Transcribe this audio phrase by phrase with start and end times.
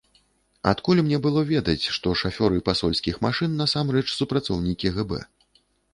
[0.69, 5.21] Адкуль мне было ведаць, што шафёры пасольскіх машын насамрэч супрацоўнікі гэбэ.